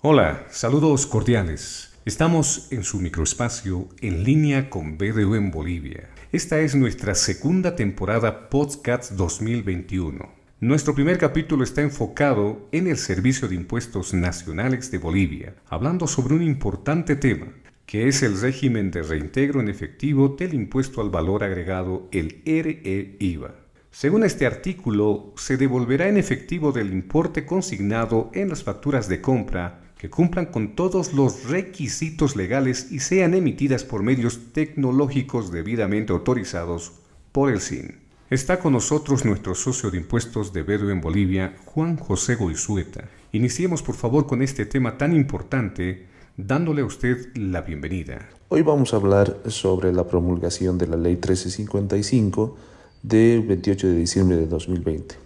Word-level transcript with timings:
Hola, 0.00 0.46
saludos 0.48 1.08
cordiales. 1.08 1.92
Estamos 2.04 2.68
en 2.70 2.84
su 2.84 3.00
microespacio 3.00 3.88
en 4.00 4.22
línea 4.22 4.70
con 4.70 4.96
BDU 4.96 5.34
en 5.34 5.50
Bolivia. 5.50 6.08
Esta 6.30 6.60
es 6.60 6.76
nuestra 6.76 7.16
segunda 7.16 7.74
temporada 7.74 8.48
Podcast 8.48 9.14
2021. 9.14 10.24
Nuestro 10.60 10.94
primer 10.94 11.18
capítulo 11.18 11.64
está 11.64 11.82
enfocado 11.82 12.68
en 12.70 12.86
el 12.86 12.96
Servicio 12.96 13.48
de 13.48 13.56
Impuestos 13.56 14.14
Nacionales 14.14 14.92
de 14.92 14.98
Bolivia, 14.98 15.56
hablando 15.68 16.06
sobre 16.06 16.36
un 16.36 16.44
importante 16.44 17.16
tema, 17.16 17.48
que 17.84 18.06
es 18.06 18.22
el 18.22 18.40
régimen 18.40 18.92
de 18.92 19.02
reintegro 19.02 19.60
en 19.60 19.68
efectivo 19.68 20.28
del 20.28 20.54
impuesto 20.54 21.00
al 21.00 21.10
valor 21.10 21.42
agregado, 21.42 22.08
el 22.12 22.40
RE-IVA. 22.46 23.52
Según 23.90 24.22
este 24.22 24.46
artículo, 24.46 25.32
se 25.36 25.56
devolverá 25.56 26.08
en 26.08 26.18
efectivo 26.18 26.70
del 26.70 26.92
importe 26.92 27.44
consignado 27.44 28.30
en 28.32 28.48
las 28.48 28.62
facturas 28.62 29.08
de 29.08 29.20
compra 29.20 29.87
que 29.98 30.08
cumplan 30.08 30.46
con 30.46 30.76
todos 30.76 31.12
los 31.12 31.48
requisitos 31.48 32.36
legales 32.36 32.92
y 32.92 33.00
sean 33.00 33.34
emitidas 33.34 33.82
por 33.82 34.02
medios 34.02 34.52
tecnológicos 34.52 35.50
debidamente 35.50 36.12
autorizados 36.12 36.92
por 37.32 37.50
el 37.50 37.60
SIN. 37.60 37.98
Está 38.30 38.60
con 38.60 38.74
nosotros 38.74 39.24
nuestro 39.24 39.54
socio 39.54 39.90
de 39.90 39.98
impuestos 39.98 40.52
de 40.52 40.62
Bedo 40.62 40.90
en 40.90 41.00
Bolivia, 41.00 41.56
Juan 41.64 41.96
José 41.96 42.36
Goizueta. 42.36 43.08
Iniciemos 43.32 43.82
por 43.82 43.96
favor 43.96 44.26
con 44.26 44.40
este 44.40 44.66
tema 44.66 44.98
tan 44.98 45.16
importante, 45.16 46.06
dándole 46.36 46.82
a 46.82 46.84
usted 46.84 47.36
la 47.36 47.62
bienvenida. 47.62 48.28
Hoy 48.48 48.62
vamos 48.62 48.92
a 48.94 48.98
hablar 48.98 49.36
sobre 49.46 49.92
la 49.92 50.06
promulgación 50.06 50.78
de 50.78 50.86
la 50.86 50.96
Ley 50.96 51.14
1355 51.14 52.56
de 53.02 53.44
28 53.44 53.88
de 53.88 53.96
diciembre 53.96 54.36
de 54.36 54.46
2020, 54.46 55.16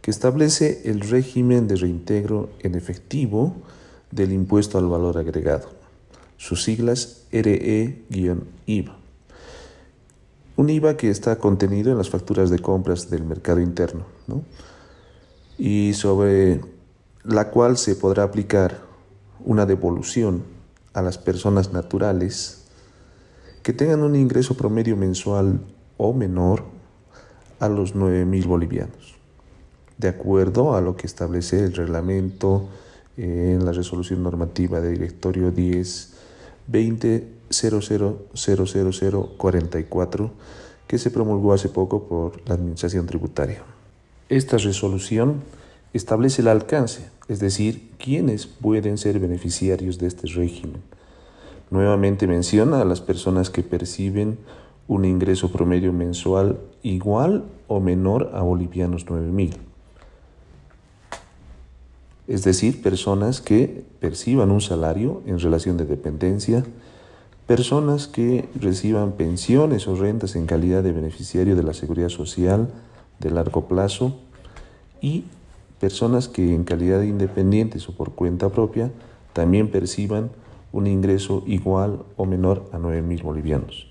que 0.00 0.10
establece 0.10 0.82
el 0.84 1.00
régimen 1.00 1.66
de 1.66 1.76
reintegro 1.76 2.50
en 2.60 2.76
efectivo 2.76 3.56
del 4.10 4.32
impuesto 4.32 4.78
al 4.78 4.86
valor 4.86 5.18
agregado, 5.18 5.68
sus 6.36 6.62
siglas 6.62 7.26
RE-IVA. 7.32 8.96
Un 10.56 10.70
IVA 10.70 10.96
que 10.96 11.10
está 11.10 11.38
contenido 11.38 11.90
en 11.90 11.98
las 11.98 12.10
facturas 12.10 12.50
de 12.50 12.58
compras 12.58 13.08
del 13.08 13.24
mercado 13.24 13.60
interno 13.60 14.04
y 15.56 15.94
sobre 15.94 16.60
la 17.24 17.50
cual 17.50 17.76
se 17.76 17.96
podrá 17.96 18.24
aplicar 18.24 18.80
una 19.44 19.66
devolución 19.66 20.42
a 20.92 21.02
las 21.02 21.18
personas 21.18 21.72
naturales 21.72 22.64
que 23.62 23.72
tengan 23.72 24.02
un 24.02 24.16
ingreso 24.16 24.56
promedio 24.56 24.96
mensual 24.96 25.60
o 25.96 26.12
menor 26.12 26.64
a 27.58 27.68
los 27.68 27.94
9.000 27.94 28.46
bolivianos, 28.46 29.16
de 29.98 30.08
acuerdo 30.08 30.74
a 30.74 30.80
lo 30.80 30.96
que 30.96 31.06
establece 31.06 31.62
el 31.62 31.74
reglamento 31.74 32.68
en 33.20 33.64
la 33.66 33.72
resolución 33.72 34.22
normativa 34.22 34.80
de 34.80 34.92
directorio 34.92 35.50
10 35.50 36.14
20 36.68 37.40
44 39.36 40.30
que 40.86 40.98
se 40.98 41.10
promulgó 41.10 41.52
hace 41.52 41.68
poco 41.68 42.04
por 42.04 42.40
la 42.48 42.54
Administración 42.54 43.06
Tributaria. 43.06 43.62
Esta 44.28 44.56
resolución 44.56 45.42
establece 45.92 46.42
el 46.42 46.48
alcance, 46.48 47.10
es 47.28 47.40
decir, 47.40 47.90
quiénes 47.98 48.46
pueden 48.46 48.96
ser 48.96 49.18
beneficiarios 49.18 49.98
de 49.98 50.06
este 50.06 50.26
régimen. 50.28 50.80
Nuevamente 51.70 52.26
menciona 52.26 52.80
a 52.80 52.84
las 52.84 53.00
personas 53.00 53.50
que 53.50 53.62
perciben 53.62 54.38
un 54.88 55.04
ingreso 55.04 55.52
promedio 55.52 55.92
mensual 55.92 56.58
igual 56.82 57.44
o 57.68 57.80
menor 57.80 58.30
a 58.34 58.40
bolivianos 58.40 59.08
9000 59.10 59.69
es 62.30 62.44
decir, 62.44 62.80
personas 62.80 63.40
que 63.40 63.84
perciban 63.98 64.52
un 64.52 64.60
salario 64.60 65.20
en 65.26 65.40
relación 65.40 65.76
de 65.76 65.84
dependencia, 65.84 66.64
personas 67.48 68.06
que 68.06 68.48
reciban 68.54 69.12
pensiones 69.12 69.88
o 69.88 69.96
rentas 69.96 70.36
en 70.36 70.46
calidad 70.46 70.84
de 70.84 70.92
beneficiario 70.92 71.56
de 71.56 71.64
la 71.64 71.74
seguridad 71.74 72.08
social 72.08 72.70
de 73.18 73.32
largo 73.32 73.66
plazo 73.66 74.16
y 75.00 75.24
personas 75.80 76.28
que 76.28 76.54
en 76.54 76.62
calidad 76.62 77.00
de 77.00 77.08
independientes 77.08 77.88
o 77.88 77.96
por 77.96 78.12
cuenta 78.12 78.48
propia 78.48 78.92
también 79.32 79.68
perciban 79.68 80.30
un 80.70 80.86
ingreso 80.86 81.42
igual 81.48 82.04
o 82.16 82.26
menor 82.26 82.70
a 82.70 82.78
9 82.78 83.02
mil 83.02 83.24
bolivianos. 83.24 83.88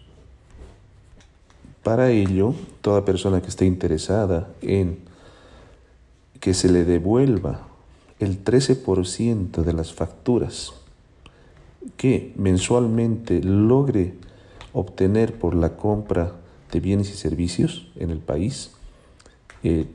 Para 1.83 2.09
ello, 2.11 2.53
toda 2.79 3.03
persona 3.03 3.41
que 3.41 3.49
esté 3.49 3.65
interesada 3.65 4.47
en 4.61 4.99
que 6.39 6.53
se 6.53 6.71
le 6.71 6.85
devuelva 6.85 7.68
el 8.19 8.43
13% 8.43 9.63
de 9.63 9.73
las 9.73 9.93
facturas 9.93 10.73
que 11.97 12.33
mensualmente 12.35 13.41
logre 13.41 14.13
obtener 14.73 15.33
por 15.33 15.55
la 15.55 15.77
compra 15.77 16.33
de 16.71 16.79
bienes 16.79 17.09
y 17.09 17.13
servicios 17.13 17.87
en 17.95 18.11
el 18.11 18.19
país, 18.19 18.69
eh, 19.63 19.87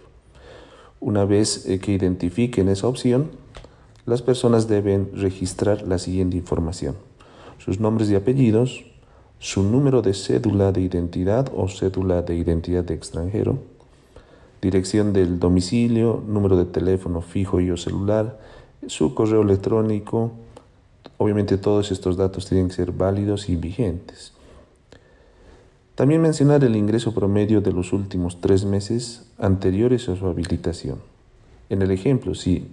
Una 0.99 1.25
vez 1.25 1.65
eh, 1.65 1.79
que 1.79 1.93
identifiquen 1.93 2.69
esa 2.69 2.87
opción, 2.87 3.31
las 4.05 4.21
personas 4.21 4.67
deben 4.67 5.11
registrar 5.13 5.87
la 5.87 5.99
siguiente 5.99 6.35
información. 6.35 6.95
Sus 7.57 7.79
nombres 7.79 8.09
y 8.09 8.15
apellidos, 8.15 8.85
su 9.39 9.63
número 9.63 10.01
de 10.01 10.13
cédula 10.13 10.71
de 10.71 10.81
identidad 10.81 11.49
o 11.55 11.67
cédula 11.69 12.21
de 12.21 12.35
identidad 12.35 12.83
de 12.83 12.95
extranjero, 12.95 13.59
dirección 14.61 15.13
del 15.13 15.39
domicilio, 15.39 16.21
número 16.27 16.57
de 16.57 16.65
teléfono 16.65 17.21
fijo 17.21 17.61
y 17.61 17.71
o 17.71 17.77
celular, 17.77 18.39
su 18.87 19.13
correo 19.13 19.41
electrónico. 19.41 20.31
Obviamente 21.17 21.57
todos 21.57 21.91
estos 21.91 22.17
datos 22.17 22.47
tienen 22.47 22.69
que 22.69 22.75
ser 22.75 22.91
válidos 22.91 23.49
y 23.49 23.55
vigentes. 23.55 24.33
También 25.95 26.21
mencionar 26.21 26.63
el 26.63 26.77
ingreso 26.77 27.13
promedio 27.13 27.59
de 27.59 27.73
los 27.73 27.91
últimos 27.91 28.39
tres 28.39 28.63
meses 28.63 29.25
anteriores 29.37 30.07
a 30.07 30.15
su 30.15 30.27
habilitación. 30.27 30.99
En 31.69 31.81
el 31.81 31.91
ejemplo, 31.91 32.35
si 32.35 32.71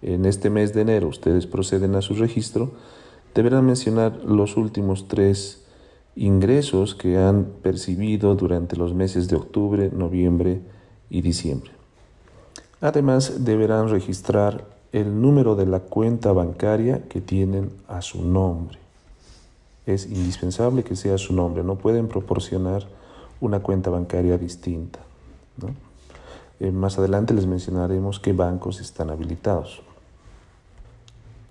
en 0.00 0.26
este 0.26 0.48
mes 0.48 0.72
de 0.74 0.82
enero 0.82 1.08
ustedes 1.08 1.46
proceden 1.46 1.96
a 1.96 2.02
su 2.02 2.14
registro, 2.14 2.70
deberán 3.34 3.66
mencionar 3.66 4.16
los 4.24 4.56
últimos 4.56 5.08
tres 5.08 5.64
ingresos 6.14 6.94
que 6.94 7.18
han 7.18 7.46
percibido 7.62 8.34
durante 8.36 8.76
los 8.76 8.94
meses 8.94 9.28
de 9.28 9.36
octubre, 9.36 9.90
noviembre 9.92 10.60
y 11.10 11.22
diciembre. 11.22 11.72
Además, 12.80 13.44
deberán 13.44 13.88
registrar 13.88 14.77
el 14.92 15.20
número 15.20 15.54
de 15.54 15.66
la 15.66 15.80
cuenta 15.80 16.32
bancaria 16.32 17.02
que 17.08 17.20
tienen 17.20 17.70
a 17.88 18.02
su 18.02 18.22
nombre. 18.22 18.78
Es 19.86 20.06
indispensable 20.06 20.84
que 20.84 20.96
sea 20.96 21.18
su 21.18 21.32
nombre, 21.32 21.62
no 21.62 21.76
pueden 21.76 22.08
proporcionar 22.08 22.86
una 23.40 23.60
cuenta 23.60 23.90
bancaria 23.90 24.38
distinta. 24.38 25.00
Eh, 26.60 26.70
más 26.70 26.98
adelante 26.98 27.34
les 27.34 27.46
mencionaremos 27.46 28.20
qué 28.20 28.32
bancos 28.32 28.80
están 28.80 29.10
habilitados. 29.10 29.82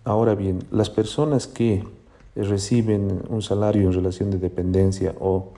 Ahora 0.04 0.36
bien, 0.36 0.64
las 0.72 0.90
personas 0.90 1.48
que 1.48 1.84
reciben 2.36 3.24
un 3.30 3.42
salario 3.42 3.88
en 3.88 3.94
relación 3.94 4.32
de 4.32 4.38
dependencia 4.38 5.16
o 5.20 5.50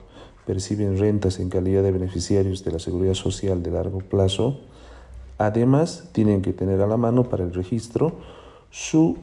perciben 0.46 0.98
rentas 0.98 1.38
en 1.38 1.50
calidad 1.50 1.82
de 1.82 1.92
beneficiarios 1.92 2.64
de 2.64 2.72
la 2.72 2.78
seguridad 2.78 3.14
social 3.14 3.62
de 3.62 3.70
largo 3.70 3.98
plazo, 3.98 4.58
Además, 5.40 6.04
tienen 6.12 6.42
que 6.42 6.52
tener 6.52 6.82
a 6.82 6.86
la 6.86 6.98
mano 6.98 7.24
para 7.24 7.44
el 7.44 7.54
registro 7.54 8.12
su 8.70 9.16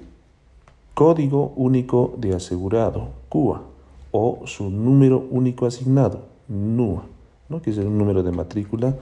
código 0.95 1.53
único 1.55 2.15
de 2.17 2.33
asegurado, 2.33 3.09
CUA, 3.29 3.61
o 4.09 4.39
su 4.45 4.71
número 4.71 5.27
único 5.29 5.67
asignado, 5.67 6.21
NUA, 6.47 7.03
¿no? 7.49 7.61
que 7.61 7.69
es 7.69 7.77
el 7.77 7.95
número 7.95 8.23
de 8.23 8.31
matrícula, 8.31 8.95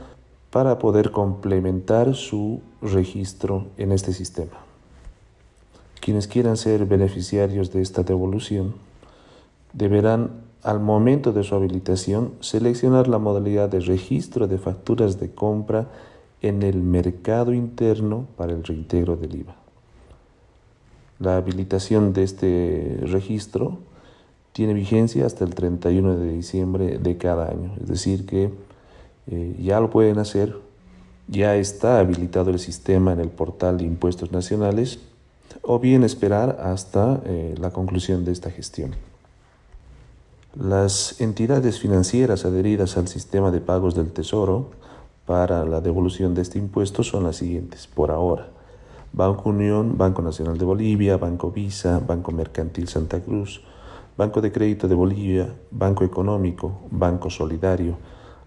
para 0.51 0.77
poder 0.77 1.11
complementar 1.11 2.15
su 2.15 2.59
registro 2.81 3.67
en 3.77 3.93
este 3.93 4.11
sistema. 4.11 4.57
Quienes 6.01 6.27
quieran 6.27 6.57
ser 6.57 6.85
beneficiarios 6.85 7.71
de 7.71 7.81
esta 7.81 8.03
devolución 8.03 8.73
deberán, 9.71 10.31
al 10.63 10.81
momento 10.81 11.31
de 11.31 11.43
su 11.43 11.55
habilitación, 11.55 12.33
seleccionar 12.41 13.07
la 13.07 13.19
modalidad 13.19 13.69
de 13.69 13.79
registro 13.79 14.47
de 14.47 14.57
facturas 14.57 15.17
de 15.17 15.31
compra 15.31 15.87
en 16.47 16.61
el 16.61 16.77
mercado 16.77 17.53
interno 17.53 18.27
para 18.37 18.53
el 18.53 18.63
reintegro 18.63 19.15
del 19.15 19.35
IVA. 19.35 19.55
La 21.19 21.37
habilitación 21.37 22.13
de 22.13 22.23
este 22.23 22.99
registro 23.03 23.79
tiene 24.51 24.73
vigencia 24.73 25.25
hasta 25.25 25.43
el 25.43 25.55
31 25.55 26.17
de 26.17 26.33
diciembre 26.33 26.97
de 26.99 27.17
cada 27.17 27.49
año. 27.49 27.73
Es 27.81 27.87
decir, 27.87 28.25
que 28.25 28.51
eh, 29.27 29.55
ya 29.59 29.79
lo 29.79 29.89
pueden 29.89 30.19
hacer, 30.19 30.55
ya 31.27 31.55
está 31.55 31.99
habilitado 31.99 32.51
el 32.51 32.59
sistema 32.59 33.13
en 33.13 33.21
el 33.21 33.29
portal 33.29 33.77
de 33.77 33.85
impuestos 33.85 34.31
nacionales 34.31 34.99
o 35.63 35.79
bien 35.79 36.03
esperar 36.03 36.59
hasta 36.61 37.21
eh, 37.25 37.55
la 37.57 37.71
conclusión 37.71 38.23
de 38.23 38.31
esta 38.31 38.51
gestión. 38.51 38.91
Las 40.53 41.19
entidades 41.19 41.79
financieras 41.79 42.45
adheridas 42.45 42.97
al 42.97 43.07
sistema 43.07 43.51
de 43.51 43.61
pagos 43.61 43.95
del 43.95 44.11
Tesoro 44.11 44.69
para 45.25 45.65
la 45.65 45.81
devolución 45.81 46.35
de 46.35 46.41
este 46.41 46.59
impuesto 46.59 47.03
son 47.03 47.23
las 47.23 47.37
siguientes, 47.37 47.87
por 47.87 48.11
ahora. 48.11 48.47
Banco 49.13 49.49
Unión, 49.49 49.97
Banco 49.97 50.21
Nacional 50.21 50.57
de 50.57 50.65
Bolivia, 50.65 51.17
Banco 51.17 51.51
Visa, 51.51 51.99
Banco 52.05 52.31
Mercantil 52.31 52.87
Santa 52.87 53.21
Cruz, 53.21 53.61
Banco 54.17 54.41
de 54.41 54.51
Crédito 54.51 54.87
de 54.87 54.95
Bolivia, 54.95 55.53
Banco 55.71 56.03
Económico, 56.03 56.81
Banco 56.91 57.29
Solidario, 57.29 57.97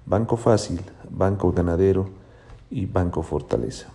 Banco 0.07 0.37
Fácil, 0.37 0.81
Banco 1.11 1.53
Ganadero 1.53 2.09
y 2.71 2.87
Banco 2.87 3.23
Fortaleza. 3.23 3.89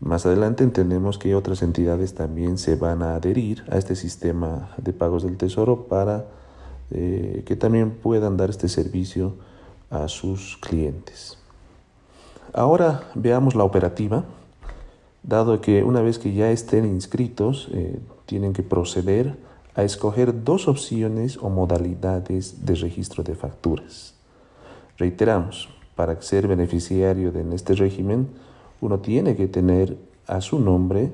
Más 0.00 0.26
adelante 0.26 0.62
entendemos 0.62 1.18
que 1.18 1.34
otras 1.34 1.62
entidades 1.62 2.14
también 2.14 2.58
se 2.58 2.76
van 2.76 3.02
a 3.02 3.16
adherir 3.16 3.64
a 3.70 3.78
este 3.78 3.96
sistema 3.96 4.70
de 4.76 4.92
pagos 4.92 5.24
del 5.24 5.36
Tesoro 5.36 5.86
para 5.88 6.26
eh, 6.90 7.42
que 7.46 7.56
también 7.56 7.90
puedan 7.90 8.36
dar 8.36 8.50
este 8.50 8.68
servicio 8.68 9.34
a 9.90 10.06
sus 10.08 10.56
clientes. 10.58 11.38
Ahora 12.52 13.10
veamos 13.14 13.54
la 13.54 13.64
operativa, 13.64 14.24
dado 15.22 15.60
que 15.60 15.84
una 15.84 16.00
vez 16.00 16.18
que 16.18 16.32
ya 16.32 16.50
estén 16.50 16.84
inscritos, 16.84 17.68
eh, 17.72 17.98
tienen 18.26 18.52
que 18.52 18.62
proceder 18.62 19.36
a 19.74 19.84
escoger 19.84 20.44
dos 20.44 20.66
opciones 20.66 21.38
o 21.38 21.50
modalidades 21.50 22.64
de 22.64 22.74
registro 22.74 23.22
de 23.22 23.34
facturas. 23.34 24.14
Reiteramos, 24.96 25.68
para 25.94 26.20
ser 26.20 26.48
beneficiario 26.48 27.30
de 27.30 27.54
este 27.54 27.74
régimen, 27.74 28.28
uno 28.80 28.98
tiene 29.00 29.36
que 29.36 29.48
tener 29.48 29.96
a 30.26 30.40
su 30.40 30.58
nombre 30.58 31.12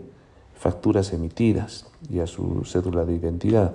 facturas 0.54 1.12
emitidas 1.12 1.86
y 2.08 2.20
a 2.20 2.26
su 2.26 2.64
cédula 2.64 3.04
de 3.04 3.14
identidad, 3.14 3.74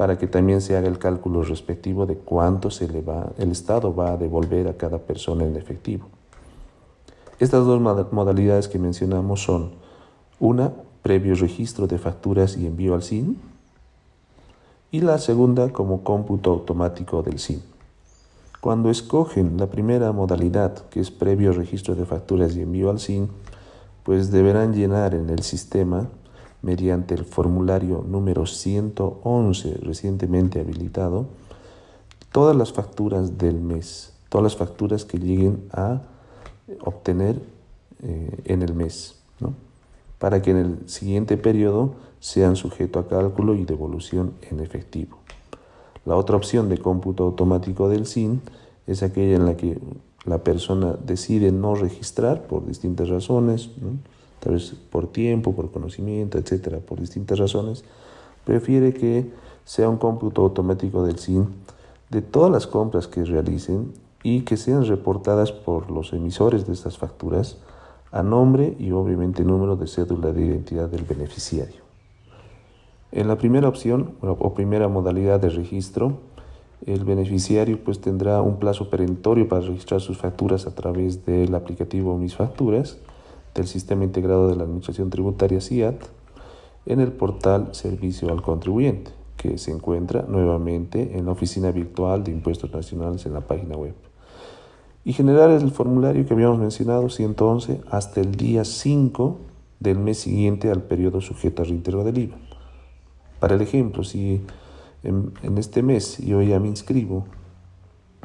para 0.00 0.16
que 0.16 0.26
también 0.26 0.62
se 0.62 0.78
haga 0.78 0.88
el 0.88 0.98
cálculo 0.98 1.42
respectivo 1.42 2.06
de 2.06 2.16
cuánto 2.16 2.70
se 2.70 2.88
le 2.88 3.02
va, 3.02 3.32
el 3.36 3.50
Estado 3.50 3.94
va 3.94 4.12
a 4.12 4.16
devolver 4.16 4.66
a 4.66 4.78
cada 4.78 4.96
persona 4.96 5.44
en 5.44 5.56
efectivo. 5.56 6.06
Estas 7.38 7.66
dos 7.66 7.82
modalidades 8.10 8.66
que 8.66 8.78
mencionamos 8.78 9.42
son 9.42 9.72
una, 10.38 10.72
previo 11.02 11.34
registro 11.34 11.86
de 11.86 11.98
facturas 11.98 12.56
y 12.56 12.66
envío 12.66 12.94
al 12.94 13.02
SIN, 13.02 13.38
y 14.90 15.02
la 15.02 15.18
segunda 15.18 15.70
como 15.70 16.02
cómputo 16.02 16.50
automático 16.50 17.22
del 17.22 17.38
SIN. 17.38 17.62
Cuando 18.62 18.88
escogen 18.88 19.58
la 19.58 19.66
primera 19.66 20.12
modalidad, 20.12 20.88
que 20.88 21.00
es 21.00 21.10
previo 21.10 21.52
registro 21.52 21.94
de 21.94 22.06
facturas 22.06 22.56
y 22.56 22.62
envío 22.62 22.88
al 22.88 23.00
SIN, 23.00 23.28
pues 24.04 24.30
deberán 24.30 24.72
llenar 24.72 25.14
en 25.14 25.28
el 25.28 25.42
sistema, 25.42 26.08
mediante 26.62 27.14
el 27.14 27.24
formulario 27.24 28.04
número 28.06 28.46
111 28.46 29.78
recientemente 29.82 30.60
habilitado, 30.60 31.26
todas 32.32 32.56
las 32.56 32.72
facturas 32.72 33.38
del 33.38 33.60
mes, 33.60 34.12
todas 34.28 34.42
las 34.42 34.56
facturas 34.56 35.04
que 35.04 35.18
lleguen 35.18 35.64
a 35.72 36.02
obtener 36.84 37.40
eh, 38.02 38.42
en 38.44 38.62
el 38.62 38.74
mes 38.74 39.20
para 40.20 40.42
que 40.42 40.50
en 40.50 40.58
el 40.58 40.88
siguiente 40.88 41.38
periodo 41.38 41.94
sean 42.20 42.54
sujeto 42.54 42.98
a 42.98 43.08
cálculo 43.08 43.54
y 43.54 43.64
devolución 43.64 44.34
en 44.50 44.60
efectivo. 44.60 45.16
La 46.04 46.14
otra 46.14 46.36
opción 46.36 46.68
de 46.68 46.76
cómputo 46.76 47.24
automático 47.24 47.88
del 47.88 48.06
SIN 48.06 48.42
es 48.86 49.02
aquella 49.02 49.36
en 49.36 49.46
la 49.46 49.56
que 49.56 49.78
la 50.26 50.44
persona 50.44 50.94
decide 51.02 51.52
no 51.52 51.74
registrar 51.74 52.46
por 52.46 52.66
distintas 52.66 53.08
razones, 53.08 53.70
tal 54.40 54.54
vez 54.54 54.74
por 54.90 55.06
tiempo, 55.06 55.54
por 55.54 55.70
conocimiento, 55.70 56.38
etcétera, 56.38 56.78
por 56.78 57.00
distintas 57.00 57.38
razones, 57.38 57.84
prefiere 58.44 58.92
que 58.92 59.30
sea 59.64 59.88
un 59.88 59.98
cómputo 59.98 60.42
automático 60.42 61.04
del 61.04 61.18
SIN 61.18 61.46
de 62.08 62.22
todas 62.22 62.50
las 62.50 62.66
compras 62.66 63.06
que 63.06 63.24
realicen 63.24 63.92
y 64.22 64.40
que 64.40 64.56
sean 64.56 64.84
reportadas 64.84 65.52
por 65.52 65.90
los 65.90 66.12
emisores 66.12 66.66
de 66.66 66.72
estas 66.72 66.98
facturas 66.98 67.58
a 68.10 68.22
nombre 68.22 68.74
y 68.78 68.90
obviamente 68.90 69.44
número 69.44 69.76
de 69.76 69.86
cédula 69.86 70.32
de 70.32 70.44
identidad 70.44 70.88
del 70.88 71.04
beneficiario. 71.04 71.80
En 73.12 73.28
la 73.28 73.38
primera 73.38 73.68
opción 73.68 74.12
o 74.20 74.54
primera 74.54 74.88
modalidad 74.88 75.40
de 75.40 75.48
registro, 75.48 76.18
el 76.86 77.04
beneficiario 77.04 77.78
pues 77.82 78.00
tendrá 78.00 78.40
un 78.40 78.56
plazo 78.58 78.88
perentorio 78.88 79.48
para 79.48 79.62
registrar 79.62 80.00
sus 80.00 80.16
facturas 80.16 80.66
a 80.66 80.74
través 80.74 81.24
del 81.26 81.54
aplicativo 81.54 82.16
Mis 82.16 82.34
Facturas 82.34 82.98
del 83.54 83.66
Sistema 83.66 84.04
Integrado 84.04 84.48
de 84.48 84.56
la 84.56 84.64
Administración 84.64 85.10
Tributaria 85.10 85.60
CIAT 85.60 86.02
en 86.86 87.00
el 87.00 87.12
portal 87.12 87.68
Servicio 87.72 88.30
al 88.30 88.42
Contribuyente, 88.42 89.10
que 89.36 89.58
se 89.58 89.70
encuentra 89.70 90.22
nuevamente 90.28 91.18
en 91.18 91.26
la 91.26 91.32
oficina 91.32 91.70
virtual 91.72 92.24
de 92.24 92.32
Impuestos 92.32 92.72
Nacionales 92.72 93.26
en 93.26 93.34
la 93.34 93.40
página 93.40 93.76
web 93.76 93.94
y 95.04 95.12
generar 95.12 95.50
el 95.50 95.70
formulario 95.70 96.26
que 96.26 96.34
habíamos 96.34 96.58
mencionado, 96.58 97.08
111, 97.08 97.80
hasta 97.90 98.20
el 98.20 98.34
día 98.34 98.64
5 98.64 99.38
del 99.78 99.98
mes 99.98 100.18
siguiente 100.18 100.70
al 100.70 100.82
periodo 100.82 101.20
sujeto 101.20 101.62
a 101.62 101.64
reintegro 101.64 102.04
del 102.04 102.18
IVA. 102.18 102.36
Para 103.38 103.54
el 103.54 103.62
ejemplo, 103.62 104.04
si 104.04 104.42
en, 105.02 105.32
este 105.56 105.82
mes 105.82 106.18
yo 106.18 106.42
ya 106.42 106.60
me 106.60 106.68
inscribo, 106.68 107.24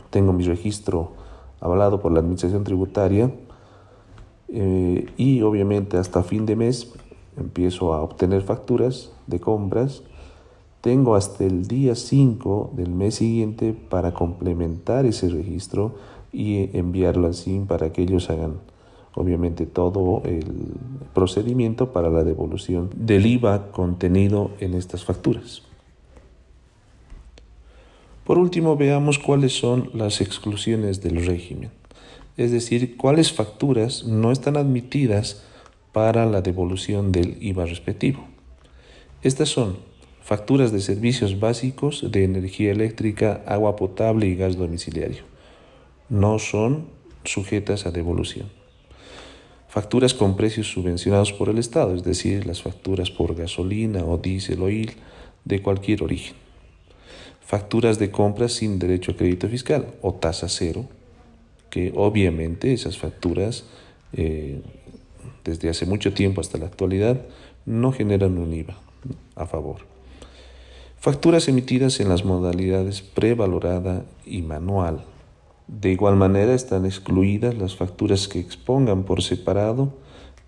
tengo 0.10 0.34
mi 0.34 0.44
registro 0.44 1.14
avalado 1.62 2.02
por 2.02 2.12
la 2.12 2.20
Administración 2.20 2.66
Tributaria 2.66 3.32
eh, 4.50 5.08
y 5.18 5.42
obviamente 5.42 5.98
hasta 5.98 6.24
fin 6.24 6.46
de 6.46 6.56
mes 6.56 6.94
empiezo 7.38 7.94
a 7.94 8.02
obtener 8.02 8.42
facturas 8.42 9.12
de 9.28 9.40
compras, 9.40 10.04
tengo 10.82 11.16
hasta 11.16 11.44
el 11.44 11.68
día 11.68 11.96
5 11.96 12.74
del 12.76 12.90
mes 12.90 13.16
siguiente 13.16 13.74
para 13.74 14.14
complementar 14.14 15.06
ese 15.06 15.30
registro 15.30 15.96
y 16.32 16.70
enviarlo 16.78 17.28
así 17.28 17.64
para 17.68 17.92
que 17.92 18.04
ellos 18.04 18.30
hagan 18.30 18.60
obviamente 19.16 19.66
todo 19.66 20.22
el 20.26 20.46
procedimiento 21.14 21.92
para 21.92 22.10
la 22.10 22.24
devolución 22.24 22.90
del 22.96 23.26
IVA 23.26 23.72
contenido 23.72 24.52
en 24.60 24.74
estas 24.74 25.06
facturas. 25.06 25.64
Por 28.26 28.38
último, 28.38 28.76
veamos 28.76 29.18
cuáles 29.20 29.58
son 29.58 29.90
las 29.94 30.20
exclusiones 30.20 31.02
del 31.02 31.26
régimen, 31.26 31.70
es 32.38 32.52
decir, 32.52 32.98
cuáles 32.98 33.32
facturas 33.32 34.06
no 34.06 34.32
están 34.32 34.58
admitidas 34.58 35.44
para 35.92 36.26
la 36.26 36.42
devolución 36.42 37.12
del 37.12 37.38
IVA 37.42 37.66
respectivo. 37.66 38.26
Estas 39.22 39.50
son 39.50 39.78
facturas 40.22 40.72
de 40.72 40.82
servicios 40.82 41.40
básicos 41.40 42.12
de 42.12 42.24
energía 42.24 42.72
eléctrica, 42.72 43.44
agua 43.46 43.76
potable 43.76 44.28
y 44.28 44.36
gas 44.36 44.58
domiciliario 44.58 45.36
no 46.10 46.40
son 46.40 46.88
sujetas 47.24 47.86
a 47.86 47.92
devolución. 47.92 48.50
Facturas 49.68 50.14
con 50.14 50.38
precios 50.38 50.72
subvencionados 50.72 51.34
por 51.34 51.50
el 51.50 51.58
Estado, 51.58 51.96
es 51.96 52.04
decir, 52.04 52.46
las 52.46 52.62
facturas 52.62 53.12
por 53.12 53.36
gasolina 53.36 54.06
o 54.06 54.18
diésel 54.18 54.62
o 54.62 54.66
oil 54.66 54.92
de 55.44 55.62
cualquier 55.62 56.04
origen. 56.04 56.36
Facturas 57.42 58.00
de 58.00 58.10
compras 58.10 58.54
sin 58.54 58.80
derecho 58.80 59.12
a 59.12 59.16
crédito 59.16 59.50
fiscal 59.50 59.94
o 60.02 60.14
tasa 60.14 60.48
cero, 60.48 60.88
que 61.70 61.92
obviamente 61.96 62.74
esas 62.74 62.98
facturas 62.98 63.66
eh, 64.14 64.62
desde 65.44 65.70
hace 65.70 65.86
mucho 65.86 66.14
tiempo 66.14 66.42
hasta 66.42 66.58
la 66.58 66.66
actualidad 66.66 67.22
no 67.66 67.92
generan 67.92 68.38
un 68.38 68.54
IVA 68.54 68.78
a 69.36 69.46
favor. 69.46 69.82
Facturas 70.98 71.48
emitidas 71.48 72.00
en 72.00 72.10
las 72.10 72.26
modalidades 72.26 73.02
prevalorada 73.02 74.06
y 74.26 74.42
manual 74.42 75.04
de 75.68 75.92
igual 75.92 76.16
manera 76.16 76.54
están 76.54 76.86
excluidas 76.86 77.58
las 77.58 77.76
facturas 77.76 78.28
que 78.28 78.40
expongan 78.40 79.04
por 79.04 79.24
separado 79.24 79.94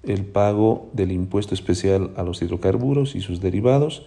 el 0.03 0.25
pago 0.25 0.89
del 0.93 1.11
impuesto 1.11 1.55
especial 1.55 2.11
a 2.17 2.23
los 2.23 2.41
hidrocarburos 2.41 3.15
y 3.15 3.21
sus 3.21 3.41
derivados 3.41 4.05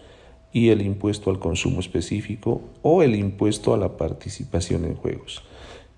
y 0.52 0.68
el 0.68 0.82
impuesto 0.82 1.30
al 1.30 1.40
consumo 1.40 1.80
específico 1.80 2.62
o 2.82 3.02
el 3.02 3.16
impuesto 3.16 3.74
a 3.74 3.76
la 3.76 3.96
participación 3.96 4.84
en 4.84 4.94
juegos. 4.94 5.42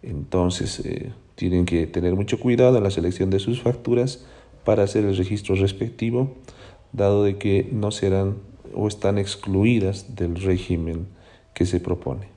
Entonces 0.02 0.80
eh, 0.84 1.12
tienen 1.34 1.64
que 1.64 1.86
tener 1.86 2.14
mucho 2.14 2.38
cuidado 2.40 2.76
en 2.76 2.84
la 2.84 2.90
selección 2.90 3.30
de 3.30 3.38
sus 3.38 3.62
facturas 3.62 4.24
para 4.64 4.82
hacer 4.82 5.04
el 5.04 5.16
registro 5.16 5.54
respectivo, 5.54 6.34
dado 6.92 7.24
de 7.24 7.38
que 7.38 7.68
no 7.72 7.90
serán 7.90 8.36
o 8.74 8.88
están 8.88 9.18
excluidas 9.18 10.14
del 10.16 10.36
régimen 10.36 11.06
que 11.54 11.66
se 11.66 11.80
propone. 11.80 12.31